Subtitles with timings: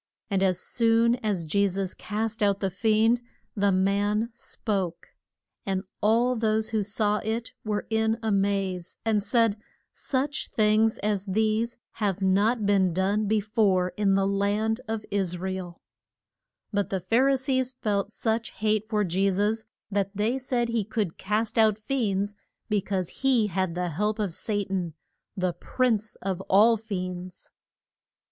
[0.31, 3.21] And as soon as Je sus cast out the fiend
[3.55, 5.09] the man spoke.
[5.63, 9.57] And all those who saw it were in a maze, and said,
[9.91, 15.37] Such things as these have not been done be fore in the land of Is
[15.37, 15.81] ra el.
[16.73, 19.29] [Illustration: THE TWO BLIND MEN.] But the Phar i sees felt such hate for Je
[19.29, 22.33] sus that they said that he could cast out fiends
[22.67, 24.95] be cause he had the help of Sa tan,
[25.37, 27.51] the prince of all fiends.